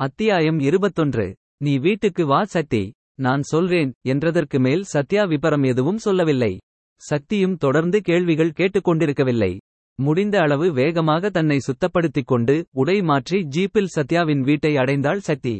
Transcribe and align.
அத்தியாயம் 0.00 0.58
இருபத்தொன்று. 0.58 1.24
நீ 1.62 1.72
வீட்டுக்கு 1.78 2.26
வா 2.26 2.44
சக்தி. 2.44 2.80
நான் 3.14 3.42
சொல்றேன் 3.42 3.90
என்றதற்கு 4.08 4.58
மேல் 4.58 4.82
சத்யா 4.82 5.22
விபரம் 5.24 5.64
எதுவும் 5.64 5.98
சொல்லவில்லை. 5.98 6.50
சக்தியும் 7.02 7.54
தொடர்ந்து 7.56 8.00
கேள்விகள் 8.00 8.50
கேட்டுக்கொண்டிருக்கவில்லை. 8.50 9.58
முடிந்த 9.98 10.40
அளவு 10.40 10.72
வேகமாக 10.72 11.30
தன்னை 11.30 11.58
சுத்தப்படுத்திக் 11.58 12.24
கொண்டு 12.24 12.64
உடை 12.72 13.02
மாற்றி 13.02 13.40
ஜீப்பில் 13.56 13.92
சத்யாவின் 13.96 14.40
வீட்டை 14.40 14.74
அடைந்தாள் 14.74 15.16
சக்தி. 15.16 15.56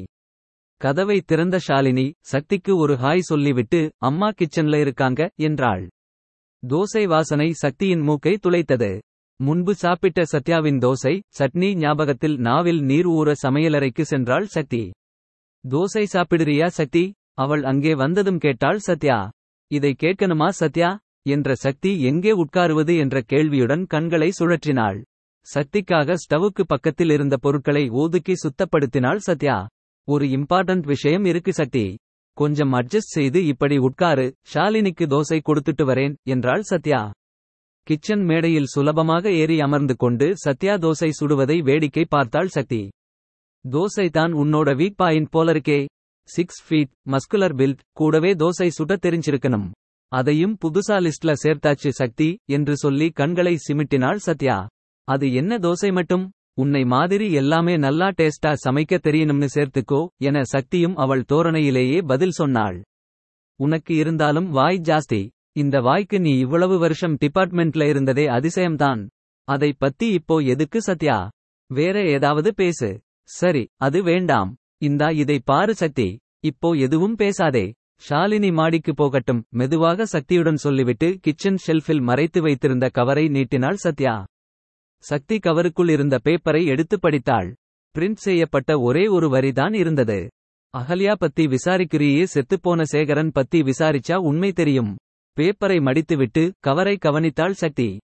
கதவை 0.81 1.21
திறந்த 1.21 1.61
ஷாலினி 1.69 2.07
சக்திக்கு 2.21 2.77
ஒரு 2.77 2.95
ஹாய் 2.95 3.29
சொல்லிவிட்டு 3.31 3.91
அம்மா 3.99 4.31
கிச்சன்ல 4.31 4.81
இருக்காங்க 4.81 5.31
என்றாள். 5.41 5.89
தோசை 6.63 7.07
வாசனை 7.07 7.53
சக்தியின் 7.53 8.01
மூக்கை 8.01 8.37
துளைத்தது. 8.43 8.93
முன்பு 9.41 9.75
சாப்பிட்ட 9.75 10.23
சத்யாவின் 10.33 10.79
தோசை 10.79 11.13
சட்னி 11.39 11.69
ஞாபகத்தில் 11.75 12.37
நாவில் 12.39 12.81
நீர் 12.81 13.07
ஊற 13.07 13.33
சமையலறைக்கு 13.43 14.05
சென்றாள் 14.11 14.47
சக்தி 14.47 14.93
தோசை 15.65 16.05
சாப்பிடுறியா 16.13 16.67
சக்தி 16.67 17.03
அவள் 17.35 17.63
அங்கே 17.63 17.95
வந்ததும் 17.95 18.39
கேட்டாள் 18.39 18.79
சத்யா. 18.79 19.31
இதை 19.71 19.97
கேட்கணுமா 20.03 20.49
சத்யா? 20.49 20.91
என்ற 21.27 21.55
சக்தி 21.55 21.91
எங்கே 22.03 22.33
உட்காருவது 22.33 22.95
என்ற 22.99 23.23
கேள்வியுடன் 23.27 23.85
கண்களை 23.87 24.29
சுழற்றினாள். 24.39 24.99
சக்திக்காக 25.47 26.17
ஸ்டவுக்கு 26.25 26.63
பக்கத்தில் 26.67 27.11
இருந்த 27.11 27.37
பொருட்களை 27.37 27.85
ஒதுக்கி 27.89 28.35
சுத்தப்படுத்தினாள் 28.35 29.17
சத்யா. 29.17 29.57
ஒரு 30.09 30.27
இம்பார்ட்டன்ட் 30.27 30.87
விஷயம் 30.87 31.25
இருக்கு 31.25 31.53
சக்தி 31.53 31.87
கொஞ்சம் 32.37 32.73
அட்ஜஸ்ட் 32.73 33.17
செய்து 33.17 33.41
இப்படி 33.47 33.79
உட்காரு 33.79 34.29
ஷாலினிக்கு 34.55 35.07
தோசை 35.07 35.41
கொடுத்துட்டு 35.41 35.85
வரேன் 35.85 36.15
என்றாள் 36.23 36.63
சத்யா. 36.63 37.03
கிச்சன் 37.87 38.23
மேடையில் 38.25 38.71
சுலபமாக 38.75 39.31
ஏறி 39.31 39.57
அமர்ந்து 39.61 39.95
கொண்டு 39.97 40.27
சத்யா 40.35 40.75
தோசை 40.75 41.09
சுடுவதை 41.19 41.57
வேடிக்கை 41.63 42.05
பார்த்தாள் 42.05 42.47
சக்தி. 42.47 42.83
தோசை 43.65 44.07
தான் 44.11 44.33
உன்னோட 44.33 44.69
வீக் 44.81 44.97
பாயிண்ட் 44.97 45.29
போலருக்கே. 45.33 45.81
சிக்ஸ் 46.29 46.61
ஃபீட் 46.67 46.93
மஸ்குலர் 47.11 47.55
பில்ட் 47.55 47.83
கூடவே 47.93 48.31
தோசை 48.35 48.69
சுட 48.79 48.97
தெரிஞ்சிருக்கணும். 49.07 49.67
அதையும் 50.13 50.55
புதுசா 50.65 50.97
லிஸ்ட்ல 51.07 51.35
சேர்த்தாச்சு 51.45 51.89
சக்தி 51.89 52.29
என்று 52.51 52.77
சொல்லி 52.77 53.09
கண்களை 53.11 53.55
சிமிட்டினாள் 53.67 54.25
சத்யா. 54.29 54.57
அது 55.09 55.33
என்ன 55.33 55.59
தோசை 55.59 55.93
மட்டும்? 55.93 56.25
உன்னை 56.55 56.85
மாதிரி 56.85 57.33
எல்லாமே 57.33 57.77
நல்லா 57.77 58.09
டேஸ்டா 58.19 58.51
சமைக்க 58.65 58.99
தெரியணும்னு 59.07 59.49
சேர்த்துக்கோ 59.55 60.07
என 60.19 60.43
சக்தியும் 60.43 60.97
அவள் 60.97 61.29
தோரணையிலேயே 61.33 62.01
பதில் 62.07 62.37
சொன்னாள். 62.41 62.79
உனக்கு 63.61 63.95
இருந்தாலும் 63.97 64.51
வாய் 64.51 64.85
ஜாஸ்தி. 64.85 65.23
இந்த 65.57 65.81
வாய்க்கு 65.81 66.21
நீ 66.21 66.39
இவ்வளவு 66.39 66.79
வருஷம் 66.79 67.17
டிபார்ட்மெண்ட்ல 67.17 67.89
இருந்ததே 67.89 68.27
அதிசயம்தான். 68.27 69.09
அதை 69.45 69.73
பத்தி 69.73 70.13
இப்போ 70.13 70.39
எதுக்கு 70.39 70.83
சத்யா? 70.83 71.31
வேற 71.67 72.03
ஏதாவது 72.05 72.55
பேசு. 72.55 73.01
சரி 73.23 73.69
அது 73.77 74.03
வேண்டாம். 74.03 74.57
இந்தா 74.79 75.11
இதை 75.11 75.41
பாரு 75.45 75.75
சக்தி. 75.75 76.19
இப்போ 76.41 76.71
எதுவும் 76.71 77.15
பேசாதே. 77.15 77.73
ஷாலினி 78.09 78.53
மாடிக்கு 78.53 78.95
போகட்டும். 78.95 79.45
மெதுவாக 79.51 80.05
சக்தியுடன் 80.05 80.57
சொல்லிவிட்டு 80.57 81.19
கிச்சன் 81.21 81.57
ஷெல்ஃபில் 81.67 82.01
மறைத்து 82.01 82.43
வைத்திருந்த 82.43 82.89
கவரை 82.89 83.29
நீட்டினாள் 83.29 83.77
சத்யா. 83.77 84.27
சக்தி 84.99 85.39
கவருக்குள் 85.39 85.91
இருந்த 85.91 86.21
பேப்பரை 86.25 86.65
எடுத்து 86.65 86.99
படித்தாள். 86.99 87.55
பிரிண்ட் 87.95 88.25
செய்யப்பட்ட 88.27 88.81
ஒரே 88.81 89.07
ஒரு 89.07 89.29
வரிதான் 89.29 89.75
இருந்தது. 89.75 90.31
அகல்யா 90.79 91.15
பத்தி 91.15 91.47
விசாரிக்கிறியே 91.47 92.27
செத்துப்போன 92.35 92.83
சேகரன் 92.93 93.31
பத்தி 93.33 93.63
விசாரிச்சா 93.63 94.15
உண்மை 94.15 94.53
தெரியும். 94.53 94.97
பேப்பரை 95.39 95.77
மடித்துவிட்டு 95.81 96.53
கவரை 96.61 96.99
கவனித்தாள் 97.05 97.51
சக்தி. 97.51 97.99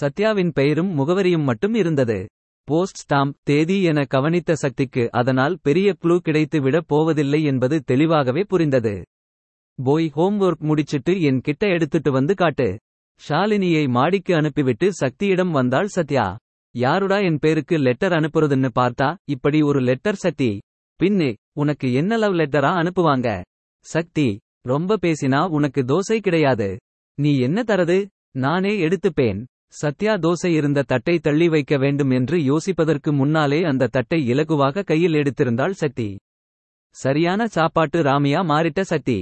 சத்யாவின் 0.00 0.50
பெயரும் 0.50 0.98
முகவரியும் 0.98 1.42
மட்டும் 1.42 1.74
இருந்தது. 1.74 2.26
போஸ்ட் 2.64 3.00
ஸ்டாம்ப் 3.02 3.34
தேதி 3.42 3.82
என 3.82 4.04
கவனித்த 4.04 4.54
சக்திக்கு 4.54 5.08
அதனால் 5.10 5.58
பெரிய 5.62 5.92
குழு 5.92 6.20
கிடைத்து 6.20 6.60
விடப் 6.60 6.88
போவதில்லை 6.88 7.42
என்பது 7.42 7.82
தெளிவாகவே 7.82 8.42
புரிந்தது. 8.42 9.04
போய் 9.82 10.12
ஹோம்ஒர்க் 10.16 10.58
முடிச்சிட்டு 10.58 11.20
என் 11.20 11.40
கிட்ட 11.40 11.66
எடுத்துட்டு 11.66 12.12
வந்து 12.12 12.34
காட்டு. 12.34 12.78
ஷாலினியை 13.28 13.88
மாடிக்கு 13.88 14.34
அனுப்பிவிட்டு 14.34 14.92
சக்தியிடம் 14.92 15.50
வந்தாள் 15.50 15.86
சத்யா. 15.86 16.38
யாருடா 16.74 17.18
என் 17.18 17.38
பேருக்கு 17.38 17.78
லெட்டர் 17.78 18.12
அனுப்புறதுன்னு 18.12 18.70
பார்த்தா 18.78 19.16
இப்படி 19.24 19.62
ஒரு 19.62 19.80
லெட்டர் 19.80 20.14
சக்தி. 20.14 20.60
பின்னே 20.96 21.34
உனக்கு 21.52 21.92
என்ன 21.92 22.16
லவ் 22.16 22.34
லெட்டரா 22.34 22.72
அனுப்புவாங்க? 22.80 23.44
சக்தி 23.84 24.40
ரொம்ப 24.66 24.98
பேசினா 25.02 25.48
உனக்கு 25.48 25.80
தோசை 25.82 26.18
கிடையாது. 26.20 26.68
நீ 27.18 27.38
என்ன 27.38 27.62
தரது? 27.62 27.98
நானே 28.36 28.72
எடுத்துப்பேன். 28.86 29.44
சத்யா 29.68 30.12
தோசை 30.14 30.46
இருந்த 30.46 30.82
தட்டை 30.82 31.18
தள்ளி 31.18 31.48
வைக்க 31.48 31.76
வேண்டும் 31.76 32.10
என்று 32.10 32.36
யோசிப்பதற்கு 32.50 33.12
முன்னாலே 33.12 33.62
அந்த 33.62 33.86
தட்டை 33.86 34.18
இலகுவாக 34.30 34.84
கையில் 34.84 35.12
எடுத்திருந்தாள் 35.12 35.70
சக்தி 35.70 36.18
சரியான 36.94 37.46
சாப்பாட்டு 37.46 38.02
ராமியா 38.02 38.40
மாறிட்ட 38.52 38.80
சக்தி 38.80 39.18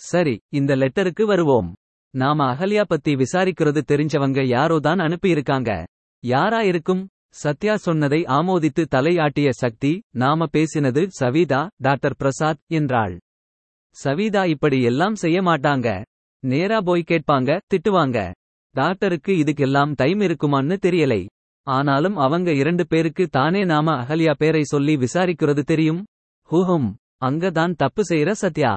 சரி 0.00 0.34
இந்த 0.48 0.76
லெட்டருக்கு 0.76 1.22
வருவோம். 1.22 1.74
நாம 2.14 2.54
அகல்யா 2.54 2.84
பத்தி 2.86 3.14
விசாரிக்கிறது 3.14 3.80
தெரிஞ்சவங்க 3.88 4.42
யாரோ 4.46 4.78
தான் 4.78 4.98
அனுப்பியிருக்காங்க. 4.98 5.70
யாரா 6.24 6.60
இருக்கும்? 6.62 7.08
சத்யா 7.34 7.76
சொன்னதை 7.76 8.20
ஆமோதித்து 8.22 8.84
தலையாட்டிய 8.94 9.48
சக்தி 9.50 9.92
நாம 10.14 10.46
பேசினது 10.52 11.06
சவிதா 11.20 11.68
டாக்டர் 11.76 12.16
பிரசாத் 12.16 12.62
என்றாள். 12.68 13.18
சவிதா 13.96 14.44
இப்படி 14.44 14.82
எல்லாம் 14.82 15.14
செய்ய 15.14 15.42
மாட்டாங்க. 15.42 15.88
நேரா 16.42 16.80
போய் 16.80 17.04
கேட்பாங்க 17.08 17.60
திட்டுவாங்க. 17.66 18.18
டாக்டருக்கு 18.74 19.32
இதுக்கெல்லாம் 19.32 19.92
டைம் 19.94 20.20
இருக்குமான்னு 20.20 20.76
தெரியலை. 20.86 21.26
ஆனாலும் 21.66 22.16
அவங்க 22.16 22.52
இரண்டு 22.52 22.86
பேருக்கு 22.86 23.24
தானே 23.26 23.64
நாம 23.64 23.94
அகல்யா 24.02 24.34
பேரை 24.38 24.62
சொல்லி 24.62 24.96
விசாரிக்கிறது 24.96 25.62
தெரியும்? 25.62 26.04
ஹூஹும் 26.50 26.90
அங்க 27.18 27.50
தான் 27.50 27.74
தப்பு 27.74 28.02
செய்யற 28.08 28.30
சத்யா. 28.30 28.72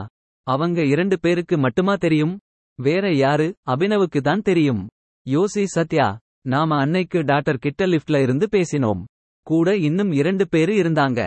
அவங்க 0.47 0.79
இரண்டு 0.83 1.19
பேருக்கு 1.19 1.57
மட்டுமா 1.57 1.95
தெரியும்? 1.95 2.39
வேற 2.79 3.13
யாரு? 3.15 3.53
அபினவுக்கு 3.63 4.21
தான் 4.21 4.41
தெரியும். 4.41 4.87
யோசி 5.25 5.63
சத்யா 5.75 6.17
நாம 6.47 6.75
அன்னைக்கு 6.77 7.19
டாக்டர் 7.23 7.57
கிட்ட 7.57 7.87
லிஃப்ட்ல 7.87 8.21
இருந்து 8.21 8.47
பேசினோம். 8.51 9.01
கூட 9.47 9.77
இன்னும் 9.77 10.11
இரண்டு 10.11 10.47
பேரு 10.47 10.73
இருந்தாங்க. 10.73 11.21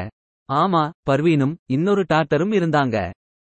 ஆமா 0.49 0.91
பர்வீனும் 1.11 1.55
இன்னொரு 1.67 2.03
டாக்டரும் 2.13 2.55
இருந்தாங்க. 2.55 2.97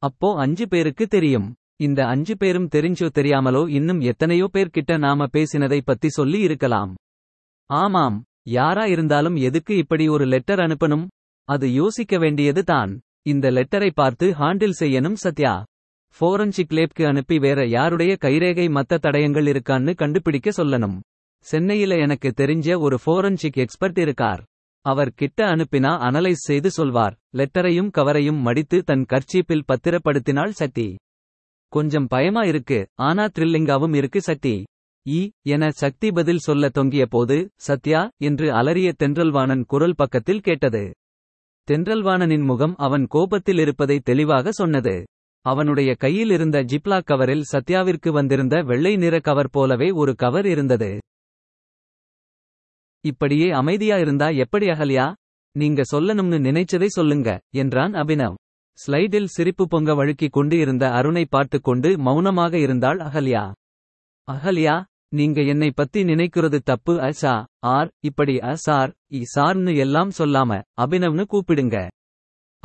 அப்போ 0.03 0.29
அஞ்சு 0.37 0.65
பேருக்கு 0.69 1.07
தெரியும். 1.07 1.49
இந்த 1.77 2.01
அஞ்சு 2.07 2.35
பேரும் 2.37 2.69
தெரிஞ்சோ 2.75 3.09
தெரியாமலோ 3.19 3.63
இன்னும் 3.69 4.01
எத்தனையோ 4.01 4.47
பேர் 4.47 4.75
கிட்ட 4.77 4.97
நாம 4.97 5.27
பேசினதை 5.33 5.81
பத்தி 5.85 6.09
சொல்லி 6.09 6.41
இருக்கலாம். 6.41 6.93
ஆமாம் 7.71 8.17
யாரா 8.43 8.85
இருந்தாலும் 8.85 9.37
எதுக்கு 9.49 9.77
இப்படி 9.77 10.05
ஒரு 10.09 10.25
லெட்டர் 10.25 10.59
அனுப்பணும்? 10.59 11.07
அது 11.49 11.67
யோசிக்க 11.73 12.19
வேண்டியது 12.19 12.63
தான். 12.65 12.93
இந்த 13.23 13.51
லெட்டரை 13.51 13.91
பார்த்து 13.95 14.27
ஹாண்டில் 14.31 14.79
செய்யணும் 14.81 15.19
சத்யா. 15.25 15.55
ஃபோரன்சிக் 16.17 16.73
லேப்க்கு 16.79 17.05
அனுப்பி 17.07 17.39
வேற 17.39 17.61
யாருடைய 17.67 18.13
கைரேகை 18.21 18.67
மத்த 18.79 18.99
தடயங்கள் 19.03 19.49
இருக்கான்னு 19.53 19.95
கண்டுபிடிக்க 19.95 20.51
சொல்லணும். 20.57 20.97
சென்னையில 21.47 21.97
எனக்கு 21.97 22.29
தெரிஞ்ச 22.41 22.79
ஒரு 22.81 22.99
ஃபோரன்சிக் 23.07 23.61
எக்ஸ்பர்ட் 23.65 23.99
இருக்கார். 23.99 24.43
அவர் 24.85 25.13
கிட்ட 25.15 25.41
அனுப்பினா 25.47 25.93
அனலைஸ் 26.09 26.47
செய்து 26.49 26.71
சொல்வார். 26.71 27.17
லெட்டரையும் 27.37 27.91
கவரையும் 27.99 28.41
மடித்து 28.41 28.79
தன் 28.83 29.05
கர்ச்சீப்பில் 29.13 29.69
பத்திரப்படுத்தினாள் 29.73 30.55
சக்தி 30.61 30.89
கொஞ்சம் 31.73 32.07
பயமா 32.07 32.43
இருக்கு 32.43 32.79
ஆனா 33.01 33.25
த்ரில்லிங்காவும் 33.27 33.95
இருக்கு 33.95 34.21
சக்தி 34.21 34.55
ஈ 35.07 35.21
என 35.49 35.71
சக்தி 35.71 36.09
பதில் 36.11 36.39
சொல்ல 36.39 36.69
தொங்கிய 36.69 37.05
போது 37.07 37.37
சத்யா 37.59 38.01
என்று 38.19 38.49
அலறிய 38.53 38.89
தென்றல்வாணன் 38.93 39.65
குரல் 39.65 39.97
பக்கத்தில் 39.97 40.41
கேட்டது. 40.41 40.83
தென்றல்வாணனின் 41.69 42.45
முகம் 42.45 42.75
அவன் 42.77 43.07
கோபத்தில் 43.07 43.59
இருப்பதை 43.59 43.97
தெளிவாக 44.01 44.53
சொன்னது. 44.53 44.95
அவனுடைய 45.47 45.91
கையில் 45.95 46.31
இருந்த 46.31 46.59
ஜிப்லா 46.63 46.99
கவரில் 47.05 47.49
சத்யாவிற்கு 47.53 48.11
வந்திருந்த 48.13 48.57
வெள்ளை 48.63 48.97
நிற 48.97 49.15
கவர் 49.21 49.51
போலவே 49.51 49.91
ஒரு 49.91 50.15
கவர் 50.15 50.47
இருந்தது. 50.47 50.91
இப்படியே 53.05 53.51
அமைதியா 53.51 53.97
இருந்தா 53.97 54.29
எப்படி 54.29 54.67
அகல்யா? 54.67 55.15
நீங்க 55.53 55.83
சொல்லணும்னு 55.93 56.39
நினைச்சதை 56.49 56.87
சொல்லுங்க 56.87 57.41
என்றான் 57.51 57.93
அபினவ். 57.93 58.35
ஸ்லைடில் 58.87 59.25
சிரிப்பு 59.25 59.69
பொங்க 59.69 59.95
வழுக்கிக் 59.95 60.33
கொண்டு 60.33 60.59
இருந்த 60.59 60.91
அருணை 60.91 61.25
பார்த்துக் 61.25 61.65
கொண்டு 61.65 61.99
மௌனமாக 61.99 62.59
இருந்தாள் 62.59 62.99
அகல்யா. 62.99 63.53
அகல்யா 64.33 64.85
நீங்க 65.09 65.43
என்னை 65.43 65.71
பத்தி 65.71 66.03
நினைக்கிறது 66.03 66.59
தப்பு 66.65 66.97
அசா 66.99 67.45
ஆர் 67.59 67.91
இப்படி 68.01 68.37
அசார் 68.37 68.93
இ 69.11 69.23
சார்னு 69.39 69.77
எல்லாம் 69.77 70.11
சொல்லாம 70.19 70.63
அபினவ்னு 70.81 71.25
கூப்பிடுங்க. 71.33 71.91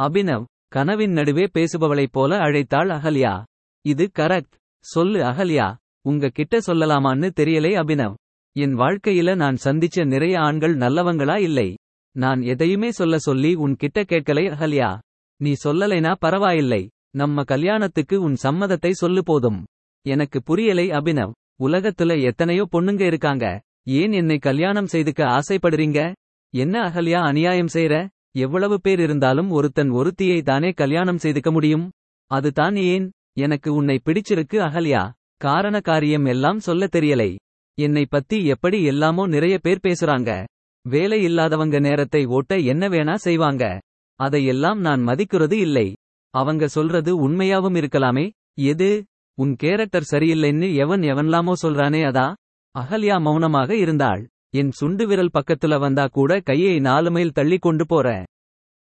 அபினவ் 0.02 0.46
கனவின் 0.68 1.12
நடுவே 1.12 1.50
பேசுபவளைப் 1.54 2.12
போல 2.12 2.38
அழைத்தாள் 2.38 2.90
அகல்யா. 2.90 3.44
இது 3.82 4.12
கரெக்ட் 4.20 4.54
சொல்லு 4.80 5.20
அகல்யா 5.20 5.76
உங்க 6.02 6.30
கிட்ட 6.30 6.58
சொல்லலாமான்னு 6.58 7.30
தெரியலே 7.36 7.74
அபினவ். 7.76 8.14
என் 8.58 8.76
வாழ்க்கையில 8.76 9.36
நான் 9.36 9.58
சந்திச்ச 9.64 10.06
நிறைய 10.06 10.40
ஆண்கள் 10.40 10.78
நல்லவங்களா 10.78 11.40
இல்லை. 11.40 11.78
நான் 12.12 12.42
எதையுமே 12.42 12.92
சொல்ல 12.92 13.18
சொல்லி 13.18 13.54
உன் 13.54 13.76
கிட்ட 13.76 14.02
கேட்கலை 14.02 14.52
அகல்யா. 14.52 15.00
நீ 15.38 15.54
சொல்லலைனா 15.64 16.16
பரவாயில்லை. 16.20 16.90
நம்ம 17.16 17.44
கல்யாணத்துக்கு 17.44 18.22
உன் 18.22 18.36
சம்மதத்தை 18.44 18.90
சொல்லு 18.90 19.24
போதும். 19.24 19.66
எனக்கு 20.08 20.42
புரியலை 20.48 20.86
அபினவ். 20.90 21.32
உலகத்துல 21.64 22.24
எத்தனையோ 22.24 22.68
பொண்ணுங்க 22.72 23.02
இருக்காங்க. 23.02 23.62
ஏன் 23.88 24.12
என்னை 24.12 24.38
கல்யாணம் 24.38 24.86
செய்துக்க 24.86 25.24
ஆசைப்படுறீங்க? 25.24 26.14
என்ன 26.56 26.80
அகல்யா 26.80 27.24
அநியாயம் 27.24 27.74
செய்ற? 27.74 28.08
எவ்வளவு 28.32 28.82
பேர் 28.82 29.00
இருந்தாலும் 29.00 29.50
ஒருத்தன் 29.50 29.90
ஒருத்தியை 29.90 30.42
தானே 30.42 30.72
கல்யாணம் 30.72 31.18
செய்துக்க 31.18 31.52
முடியும்? 31.52 31.92
அதுதான் 32.28 32.76
ஏன்? 32.76 33.12
எனக்கு 33.38 33.74
உன்னை 33.74 34.02
பிடிச்சிருக்கு 34.06 34.54
அகல்யா. 34.54 35.12
காரண 35.38 35.80
காரியம் 35.80 36.26
எல்லாம் 36.26 36.60
சொல்லத் 36.60 36.96
தெரியலை. 36.96 37.36
என்னை 37.80 38.06
பத்தி 38.06 38.46
எப்படி 38.46 38.84
எல்லாமோ 38.84 39.28
நிறைய 39.28 39.60
பேர் 39.60 39.80
பேசுறாங்க. 39.84 40.46
வேலை 40.90 41.24
இல்லாதவங்க 41.24 41.80
நேரத்தை 41.80 42.26
ஓட்ட 42.26 42.58
என்ன 42.58 42.90
வேணா 42.90 43.14
செய்வாங்க. 43.14 43.82
அதையெல்லாம் 44.16 44.80
நான் 44.80 45.02
மதிக்கிறது 45.02 45.58
இல்லை. 45.58 45.96
அவங்க 46.34 46.68
சொல்றது 46.68 47.30
உண்மையாவும் 47.30 47.78
இருக்கலாமே. 47.78 48.30
எது? 48.60 49.06
உன் 49.34 49.56
கேரக்டர் 49.56 50.10
சரியில்லைன்னு 50.12 50.76
எவன் 50.76 51.02
எவன்லாமோ 51.02 51.54
சொல்றானே 51.62 52.02
அதா? 52.04 52.34
அகல்யா 52.80 53.22
மௌனமாக 53.22 53.76
இருந்தாள். 53.76 54.28
என் 54.56 54.72
சுண்டு 54.72 55.08
விரல் 55.08 55.34
பக்கத்துல 55.34 55.80
வந்தா 55.80 56.06
கூட 56.06 56.40
கையை 56.40 56.80
நாலு 56.80 57.12
மைல் 57.12 57.32
தள்ளி 57.32 57.58
கொண்டு 57.58 57.86
போற. 57.86 58.26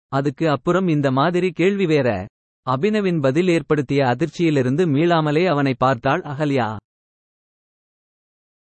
அதுக்கு 0.08 0.50
அப்புறம் 0.50 0.88
இந்த 0.88 1.10
மாதிரி 1.10 1.50
கேள்வி 1.50 1.86
வேற. 1.86 2.26
அபினவின் 2.70 3.20
பதில் 3.20 3.48
ஏற்படுத்திய 3.48 4.04
அதிர்ச்சியிலிருந்து 4.04 4.84
மீளாமலே 4.86 5.46
அவனை 5.46 5.74
பார்த்தாள் 5.78 6.20
அகல்யா. 6.20 6.76